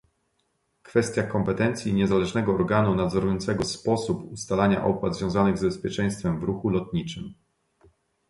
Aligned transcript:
Kwestia 0.83 1.23
kompetencji 1.23 1.93
niezależnego 1.93 2.53
organu 2.55 2.95
nadzorującego 2.95 3.63
sposób 3.65 4.31
ustalania 4.31 4.85
opłat 4.85 5.15
związanych 5.17 5.57
z 5.57 5.61
bezpieczeństwem 5.65 6.39
w 6.39 6.43
ruchu 6.43 6.69
lotniczym 6.69 7.33